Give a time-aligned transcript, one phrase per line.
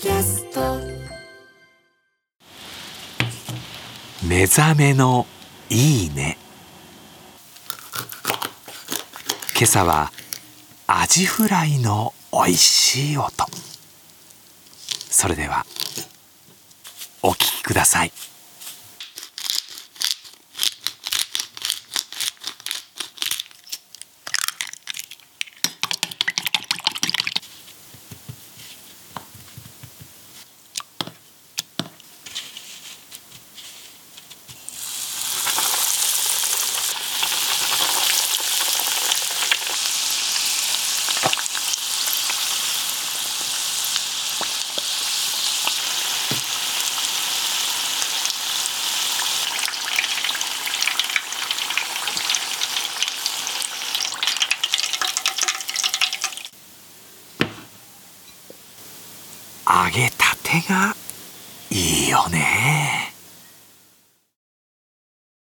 [0.00, 0.78] キャスト。
[4.26, 5.26] 目覚めの
[5.68, 6.38] いいね。
[9.54, 10.10] 今朝は
[10.86, 13.44] アジフライのおいしい音。
[15.10, 15.66] それでは
[17.22, 18.12] お聴きください。
[59.72, 60.96] 揚げたてが
[61.70, 62.99] いいよね。